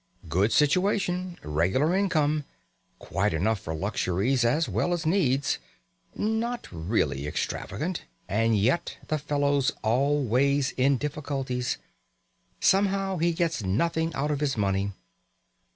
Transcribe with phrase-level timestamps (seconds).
[0.27, 1.37] Good situation.
[1.43, 2.43] Regular income.
[2.97, 5.59] Quite enough for luxuries as well as needs.
[6.15, 8.05] Not really extravagant.
[8.27, 11.77] And yet the fellow's always in difficulties.
[12.59, 14.93] Somehow he gets nothing out of his money.